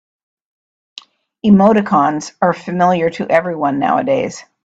[1.45, 4.43] Emoticons are familiar to everyone nowadays.